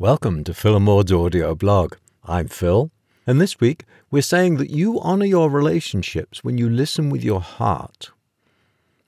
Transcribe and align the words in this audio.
Welcome 0.00 0.44
to 0.44 0.54
Phil 0.54 0.76
and 0.76 0.84
Maud's 0.84 1.10
audio 1.10 1.56
blog. 1.56 1.96
I'm 2.22 2.46
Phil, 2.46 2.92
and 3.26 3.40
this 3.40 3.58
week 3.58 3.84
we're 4.12 4.22
saying 4.22 4.58
that 4.58 4.70
you 4.70 5.00
honor 5.00 5.24
your 5.24 5.50
relationships 5.50 6.44
when 6.44 6.56
you 6.56 6.70
listen 6.70 7.10
with 7.10 7.24
your 7.24 7.40
heart. 7.40 8.12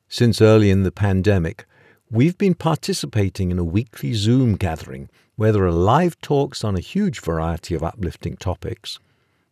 Since 0.09 0.43
early 0.43 0.69
in 0.69 0.83
the 0.83 0.91
pandemic, 0.91 1.65
we've 2.11 2.37
been 2.37 2.55
participating 2.57 3.53
in 3.53 3.59
a 3.61 3.65
weekly 3.65 4.15
Zoom 4.15 4.57
gathering 4.57 5.09
where 5.37 5.53
there 5.53 5.63
are 5.63 5.71
live 5.71 6.21
talks 6.23 6.65
on 6.65 6.75
a 6.75 6.81
huge 6.81 7.21
variety 7.21 7.77
of 7.77 7.85
uplifting 7.85 8.37
topics. 8.37 8.99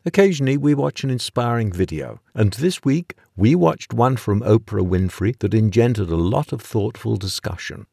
Occasionally, 0.05 0.57
we 0.57 0.75
watch 0.75 1.05
an 1.05 1.11
inspiring 1.11 1.70
video, 1.70 2.18
and 2.34 2.55
this 2.55 2.82
week 2.82 3.14
we 3.36 3.55
watched 3.55 3.95
one 3.95 4.16
from 4.16 4.41
Oprah 4.41 4.84
Winfrey 4.84 5.39
that 5.39 5.55
engendered 5.55 6.11
a 6.11 6.16
lot 6.16 6.52
of 6.52 6.61
thoughtful 6.61 7.16
discussion. 7.16 7.86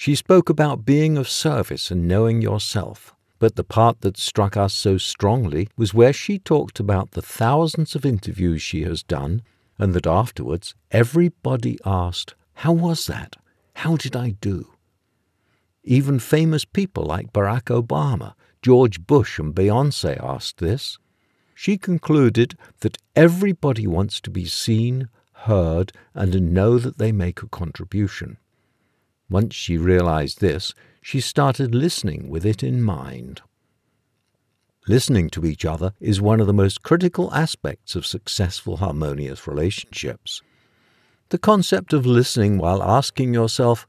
She 0.00 0.14
spoke 0.14 0.48
about 0.48 0.86
being 0.86 1.18
of 1.18 1.28
service 1.28 1.90
and 1.90 2.08
knowing 2.08 2.40
yourself. 2.40 3.14
But 3.38 3.56
the 3.56 3.62
part 3.62 4.00
that 4.00 4.16
struck 4.16 4.56
us 4.56 4.72
so 4.72 4.96
strongly 4.96 5.68
was 5.76 5.92
where 5.92 6.14
she 6.14 6.38
talked 6.38 6.80
about 6.80 7.10
the 7.10 7.20
thousands 7.20 7.94
of 7.94 8.06
interviews 8.06 8.62
she 8.62 8.82
has 8.84 9.02
done, 9.02 9.42
and 9.78 9.92
that 9.92 10.06
afterwards 10.06 10.74
everybody 10.90 11.78
asked, 11.84 12.34
How 12.54 12.72
was 12.72 13.08
that? 13.08 13.36
How 13.74 13.98
did 13.98 14.16
I 14.16 14.30
do? 14.40 14.72
Even 15.84 16.18
famous 16.18 16.64
people 16.64 17.04
like 17.04 17.34
Barack 17.34 17.64
Obama, 17.64 18.32
George 18.62 19.06
Bush, 19.06 19.38
and 19.38 19.54
Beyonce 19.54 20.18
asked 20.24 20.60
this. 20.60 20.96
She 21.54 21.76
concluded 21.76 22.56
that 22.80 22.96
everybody 23.14 23.86
wants 23.86 24.18
to 24.22 24.30
be 24.30 24.46
seen, 24.46 25.10
heard, 25.44 25.92
and 26.14 26.54
know 26.54 26.78
that 26.78 26.96
they 26.96 27.12
make 27.12 27.42
a 27.42 27.48
contribution. 27.48 28.38
Once 29.30 29.54
she 29.54 29.78
realized 29.78 30.40
this, 30.40 30.74
she 31.00 31.20
started 31.20 31.74
listening 31.74 32.28
with 32.28 32.44
it 32.44 32.62
in 32.62 32.82
mind. 32.82 33.40
Listening 34.88 35.30
to 35.30 35.46
each 35.46 35.64
other 35.64 35.92
is 36.00 36.20
one 36.20 36.40
of 36.40 36.46
the 36.48 36.52
most 36.52 36.82
critical 36.82 37.32
aspects 37.32 37.94
of 37.94 38.04
successful 38.04 38.78
harmonious 38.78 39.46
relationships. 39.46 40.42
The 41.28 41.38
concept 41.38 41.92
of 41.92 42.04
listening 42.04 42.58
while 42.58 42.82
asking 42.82 43.32
yourself, 43.32 43.86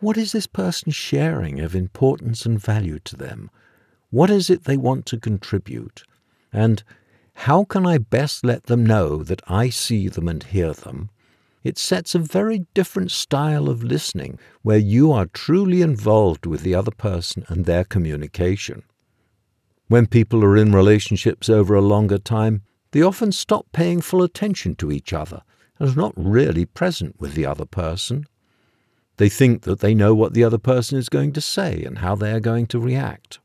what 0.00 0.16
is 0.16 0.32
this 0.32 0.48
person 0.48 0.90
sharing 0.90 1.60
of 1.60 1.76
importance 1.76 2.44
and 2.44 2.60
value 2.60 2.98
to 3.00 3.16
them? 3.16 3.50
What 4.10 4.28
is 4.28 4.50
it 4.50 4.64
they 4.64 4.76
want 4.76 5.06
to 5.06 5.20
contribute? 5.20 6.02
And 6.52 6.82
how 7.34 7.64
can 7.64 7.86
I 7.86 7.98
best 7.98 8.44
let 8.44 8.64
them 8.64 8.84
know 8.84 9.22
that 9.22 9.42
I 9.46 9.68
see 9.68 10.08
them 10.08 10.26
and 10.26 10.42
hear 10.42 10.72
them? 10.72 11.10
It 11.62 11.76
sets 11.76 12.14
a 12.14 12.18
very 12.18 12.66
different 12.72 13.10
style 13.10 13.68
of 13.68 13.84
listening 13.84 14.38
where 14.62 14.78
you 14.78 15.12
are 15.12 15.26
truly 15.26 15.82
involved 15.82 16.46
with 16.46 16.62
the 16.62 16.74
other 16.74 16.90
person 16.90 17.44
and 17.48 17.64
their 17.64 17.84
communication. 17.84 18.82
When 19.88 20.06
people 20.06 20.42
are 20.42 20.56
in 20.56 20.72
relationships 20.72 21.50
over 21.50 21.74
a 21.74 21.82
longer 21.82 22.18
time, 22.18 22.62
they 22.92 23.02
often 23.02 23.30
stop 23.30 23.66
paying 23.72 24.00
full 24.00 24.22
attention 24.22 24.74
to 24.76 24.90
each 24.90 25.12
other 25.12 25.42
and 25.78 25.90
are 25.90 26.00
not 26.00 26.14
really 26.16 26.64
present 26.64 27.20
with 27.20 27.34
the 27.34 27.44
other 27.44 27.66
person. 27.66 28.26
They 29.18 29.28
think 29.28 29.62
that 29.62 29.80
they 29.80 29.94
know 29.94 30.14
what 30.14 30.32
the 30.32 30.44
other 30.44 30.58
person 30.58 30.96
is 30.96 31.10
going 31.10 31.32
to 31.32 31.42
say 31.42 31.82
and 31.84 31.98
how 31.98 32.14
they 32.14 32.32
are 32.32 32.40
going 32.40 32.68
to 32.68 32.80
react. 32.80 33.38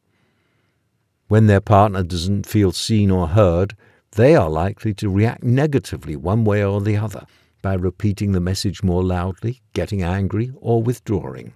When 1.28 1.48
their 1.48 1.60
partner 1.60 2.04
doesn't 2.04 2.46
feel 2.46 2.72
seen 2.72 3.12
or 3.12 3.28
heard, 3.28 3.76
they 4.12 4.36
are 4.36 4.50
likely 4.50 4.94
to 4.94 5.10
react 5.10 5.44
negatively 5.44 6.16
one 6.16 6.46
way 6.46 6.64
or 6.64 6.80
the 6.80 6.96
other 6.96 7.26
by 7.66 7.74
repeating 7.74 8.32
the 8.32 8.40
message 8.40 8.84
more 8.84 9.04
loudly, 9.04 9.60
getting 9.74 10.04
angry, 10.04 10.52
or 10.58 10.84
withdrawing. 10.84 11.52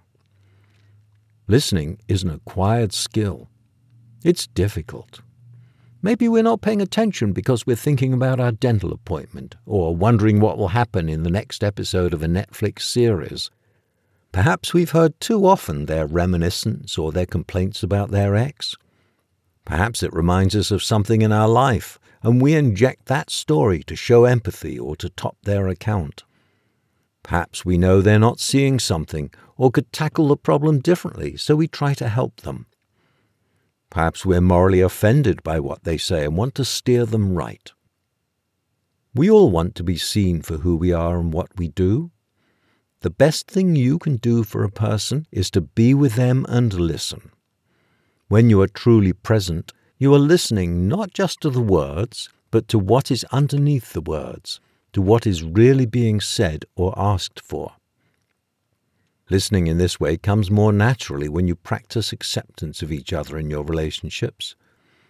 Listening 1.47 1.99
is 2.07 2.23
an 2.23 2.31
acquired 2.31 2.91
skill. 2.93 3.47
It's 4.23 4.47
difficult. 4.47 5.21
Maybe 6.02 6.27
we're 6.27 6.41
not 6.41 6.61
paying 6.61 6.81
attention 6.81 7.31
because 7.31 7.67
we're 7.67 7.75
thinking 7.75 8.11
about 8.11 8.39
our 8.39 8.52
dental 8.52 8.91
appointment 8.91 9.55
or 9.67 9.95
wondering 9.95 10.39
what 10.39 10.57
will 10.57 10.70
happen 10.70 11.09
in 11.09 11.21
the 11.21 11.30
next 11.30 11.64
episode 11.64 12.11
of 12.11 12.23
a 12.23 12.27
Netflix 12.27 12.81
series. 12.81 13.52
Perhaps 14.31 14.73
we've 14.73 14.89
heard 14.89 15.14
too 15.20 15.45
often 15.45 15.86
their 15.86 16.08
reminiscence 16.08 16.97
or 16.97 17.11
their 17.11 17.27
complaints 17.27 17.83
about 17.83 18.09
their 18.09 18.36
ex. 18.36 18.76
Perhaps 19.64 20.02
it 20.02 20.11
reminds 20.11 20.55
us 20.55 20.71
of 20.71 20.81
something 20.81 21.21
in 21.21 21.31
our 21.31 21.47
life 21.47 21.99
and 22.21 22.41
we 22.41 22.53
inject 22.53 23.05
that 23.05 23.30
story 23.30 23.83
to 23.83 23.95
show 23.95 24.25
empathy 24.25 24.77
or 24.77 24.95
to 24.97 25.09
top 25.09 25.37
their 25.43 25.67
account. 25.67 26.23
Perhaps 27.23 27.65
we 27.65 27.77
know 27.77 28.02
they're 28.02 28.19
not 28.19 28.39
seeing 28.39 28.80
something 28.80 29.31
or 29.57 29.71
could 29.71 29.91
tackle 29.91 30.29
the 30.29 30.37
problem 30.37 30.79
differently, 30.79 31.37
so 31.37 31.55
we 31.55 31.67
try 31.67 31.93
to 31.93 32.09
help 32.09 32.41
them. 32.41 32.65
Perhaps 33.89 34.25
we're 34.25 34.41
morally 34.41 34.81
offended 34.81 35.43
by 35.43 35.59
what 35.59 35.83
they 35.83 35.97
say 35.97 36.25
and 36.25 36.37
want 36.37 36.55
to 36.55 36.65
steer 36.65 37.05
them 37.05 37.33
right. 37.35 37.71
We 39.15 39.29
all 39.29 39.49
want 39.49 39.75
to 39.75 39.83
be 39.83 39.97
seen 39.97 40.41
for 40.41 40.58
who 40.58 40.75
we 40.75 40.93
are 40.93 41.19
and 41.19 41.33
what 41.33 41.49
we 41.58 41.69
do. 41.69 42.11
The 43.02 43.09
best 43.09 43.47
thing 43.47 43.75
you 43.75 43.97
can 43.97 44.17
do 44.17 44.43
for 44.43 44.63
a 44.63 44.69
person 44.69 45.25
is 45.31 45.49
to 45.52 45.61
be 45.61 45.93
with 45.93 46.15
them 46.15 46.45
and 46.49 46.73
listen. 46.73 47.31
When 48.27 48.49
you 48.49 48.61
are 48.61 48.67
truly 48.67 49.13
present, 49.13 49.73
you 49.99 50.14
are 50.14 50.20
listening 50.20 50.87
not 50.87 51.14
just 51.14 51.42
to 51.42 51.49
the 51.49 51.61
words, 51.61 52.30
but 52.52 52.70
to 52.70 52.80
what 52.80 53.11
is 53.11 53.26
underneath 53.33 53.92
the 53.92 54.02
words, 54.02 54.61
to 54.93 55.02
what 55.02 55.27
is 55.27 55.43
really 55.43 55.86
being 55.86 56.21
said 56.21 56.64
or 56.77 56.93
asked 56.98 57.42
for. 57.42 57.73
Listening 59.30 59.67
in 59.67 59.77
this 59.77 59.99
way 59.99 60.15
comes 60.15 60.49
more 60.49 60.71
naturally 60.71 61.27
when 61.27 61.49
you 61.49 61.55
practice 61.55 62.14
acceptance 62.14 62.82
of 62.82 62.93
each 62.93 63.11
other 63.11 63.38
in 63.38 63.49
your 63.49 63.64
relationships. 63.64 64.55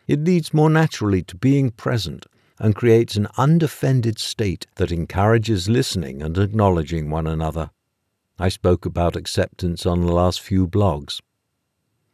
It 0.07 0.23
leads 0.23 0.55
more 0.55 0.71
naturally 0.71 1.21
to 1.21 1.37
being 1.37 1.69
present 1.69 2.25
and 2.57 2.75
creates 2.75 3.15
an 3.15 3.27
undefended 3.37 4.17
state 4.17 4.65
that 4.75 4.91
encourages 4.91 5.69
listening 5.69 6.23
and 6.23 6.35
acknowledging 6.35 7.11
one 7.11 7.27
another. 7.27 7.69
I 8.39 8.49
spoke 8.49 8.87
about 8.87 9.15
acceptance 9.15 9.85
on 9.85 10.01
the 10.01 10.11
last 10.11 10.41
few 10.41 10.67
blogs. 10.67 11.21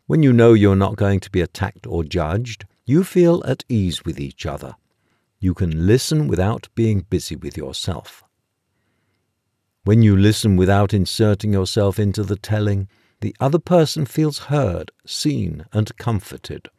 When 0.08 0.22
you 0.22 0.34
know 0.34 0.54
you're 0.54 0.76
not 0.76 0.98
going 0.98 1.20
to 1.22 1.32
be 1.32 1.42
attacked 1.42 1.88
or 1.88 2.04
judged, 2.04 2.66
you 2.86 3.04
feel 3.04 3.44
at 3.46 3.64
ease 3.68 4.06
with 4.06 4.20
each 4.20 4.46
other. 4.46 4.76
You 5.40 5.56
can 5.56 5.88
listen 5.88 6.28
without 6.28 6.70
being 6.76 7.08
busy 7.10 7.36
with 7.36 7.58
yourself. 7.58 8.24
When 9.84 10.04
you 10.04 10.16
listen 10.16 10.58
without 10.58 10.94
inserting 10.94 11.54
yourself 11.54 11.98
into 11.98 12.24
the 12.24 12.36
telling, 12.36 12.88
the 13.22 13.36
other 13.40 13.58
person 13.60 14.06
feels 14.06 14.50
heard, 14.54 14.92
seen, 15.08 15.66
and 15.74 15.98
comforted. 15.98 16.70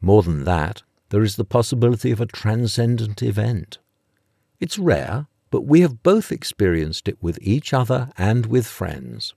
More 0.00 0.22
than 0.22 0.44
that, 0.44 0.82
there 1.10 1.22
is 1.22 1.36
the 1.36 1.44
possibility 1.44 2.10
of 2.10 2.20
a 2.20 2.26
transcendent 2.26 3.22
event. 3.22 3.78
It's 4.60 4.78
rare, 4.78 5.26
but 5.50 5.66
we 5.66 5.82
have 5.82 6.02
both 6.02 6.32
experienced 6.32 7.06
it 7.06 7.22
with 7.22 7.38
each 7.42 7.74
other 7.74 8.10
and 8.16 8.46
with 8.46 8.66
friends. 8.66 9.34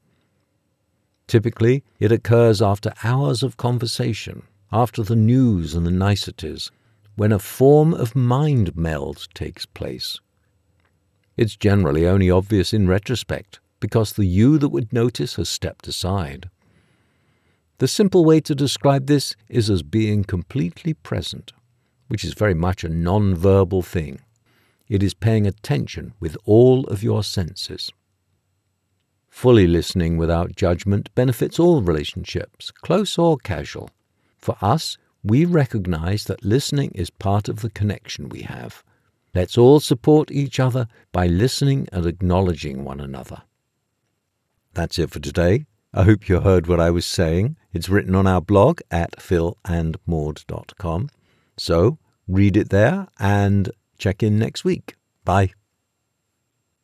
Typically, 1.28 1.84
it 2.00 2.12
occurs 2.12 2.62
after 2.62 2.94
hours 3.04 3.44
of 3.44 3.58
conversation, 3.58 4.44
after 4.72 5.04
the 5.04 5.16
news 5.16 5.76
and 5.76 5.86
the 5.86 5.92
niceties, 5.92 6.72
when 7.16 7.32
a 7.32 7.40
form 7.40 7.94
of 7.94 8.16
mind 8.16 8.76
meld 8.78 9.28
takes 9.34 9.66
place. 9.66 10.20
It's 11.36 11.56
generally 11.56 12.08
only 12.08 12.32
obvious 12.32 12.74
in 12.74 12.88
retrospect, 12.88 13.60
because 13.80 14.14
the 14.14 14.26
you 14.26 14.58
that 14.58 14.70
would 14.70 14.94
notice 14.94 15.36
has 15.36 15.50
stepped 15.50 15.88
aside. 15.88 16.50
The 17.80 17.88
simple 17.88 18.26
way 18.26 18.40
to 18.42 18.56
describe 18.56 19.06
this 19.06 19.36
is 19.50 19.70
as 19.70 19.84
being 19.84 20.24
completely 20.24 20.94
present, 20.94 21.54
which 22.08 22.24
is 22.24 22.34
very 22.34 22.56
much 22.56 22.84
a 22.84 22.90
non 22.90 23.36
verbal 23.36 23.82
thing. 23.82 24.22
It 24.88 25.04
is 25.04 25.14
paying 25.14 25.46
attention 25.46 26.14
with 26.20 26.38
all 26.46 26.86
of 26.88 27.04
your 27.04 27.24
senses. 27.24 27.92
Fully 29.38 29.68
listening 29.68 30.18
without 30.18 30.56
judgment 30.56 31.14
benefits 31.14 31.60
all 31.60 31.84
relationships, 31.84 32.72
close 32.72 33.20
or 33.20 33.38
casual. 33.38 33.92
For 34.40 34.58
us, 34.64 34.98
we 35.24 35.46
recognize 35.46 36.24
that 36.24 36.44
listening 36.44 36.90
is 36.96 37.12
part 37.12 37.48
of 37.48 37.62
the 37.62 37.70
connection 37.70 38.30
we 38.30 38.42
have. 38.42 38.84
Let's 39.36 39.56
all 39.56 39.80
support 39.80 40.32
each 40.32 40.60
other 40.60 40.88
by 41.12 41.28
listening 41.28 41.88
and 41.92 42.08
acknowledging 42.08 42.84
one 42.84 43.00
another. 43.00 43.44
That's 44.74 44.98
it 44.98 45.12
for 45.12 45.20
today. 45.20 45.68
I 45.94 46.02
hope 46.02 46.28
you 46.28 46.40
heard 46.40 46.66
what 46.66 46.80
I 46.80 46.90
was 46.90 47.06
saying. 47.06 47.58
It's 47.72 47.90
written 47.90 48.16
on 48.16 48.26
our 48.26 48.42
blog 48.42 48.80
at 48.90 49.18
philandmaud.com. 49.20 51.10
So 51.58 52.00
read 52.28 52.58
it 52.58 52.70
there 52.70 53.08
and 53.20 53.70
check 54.00 54.24
in 54.24 54.40
next 54.40 54.66
week. 54.66 54.96
Bye. 55.24 55.54